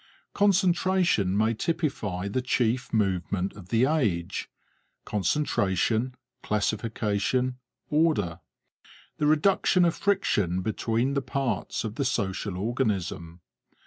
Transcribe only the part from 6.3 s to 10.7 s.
classification, order; the reduction of friction